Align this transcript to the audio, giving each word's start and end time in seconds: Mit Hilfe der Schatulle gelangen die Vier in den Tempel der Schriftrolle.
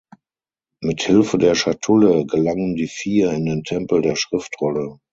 Mit 0.79 1.03
Hilfe 1.03 1.37
der 1.37 1.53
Schatulle 1.53 2.25
gelangen 2.25 2.75
die 2.75 2.87
Vier 2.87 3.33
in 3.33 3.45
den 3.45 3.63
Tempel 3.63 4.01
der 4.01 4.15
Schriftrolle. 4.15 4.99